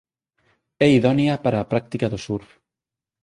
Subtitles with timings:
[0.85, 2.49] É idónea para a práctica do surf.